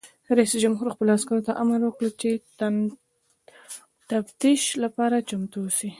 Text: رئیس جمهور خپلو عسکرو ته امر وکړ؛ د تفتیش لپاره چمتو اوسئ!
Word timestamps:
رئیس 0.37 0.53
جمهور 0.63 0.87
خپلو 0.93 1.11
عسکرو 1.17 1.45
ته 1.47 1.51
امر 1.61 1.79
وکړ؛ 1.83 2.03
د 2.59 2.61
تفتیش 4.09 4.61
لپاره 4.83 5.25
چمتو 5.29 5.57
اوسئ! 5.63 5.89